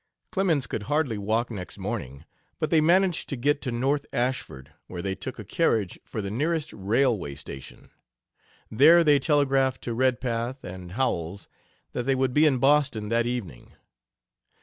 Clemens 0.31 0.65
could 0.65 0.81
hardly 0.89 1.19
walk 1.19 1.51
next 1.51 1.77
morning, 1.77 2.25
but 2.57 2.71
they 2.71 2.81
managed 2.81 3.29
to 3.29 3.35
get 3.35 3.61
to 3.61 3.71
North 3.71 4.07
Ashford, 4.11 4.73
where 4.87 5.03
they 5.03 5.13
took 5.13 5.37
a 5.37 5.43
carriage 5.45 5.99
for 6.03 6.23
the 6.23 6.31
nearest 6.31 6.73
railway 6.73 7.35
station. 7.35 7.91
There 8.71 9.03
they 9.03 9.19
telegraphed 9.19 9.83
to 9.83 9.93
Redpath 9.93 10.63
and 10.63 10.93
Howells 10.93 11.47
that 11.91 12.07
they 12.07 12.15
would 12.15 12.33
be 12.33 12.47
in 12.47 12.57
Boston 12.57 13.09
that 13.09 13.27
evening. 13.27 13.73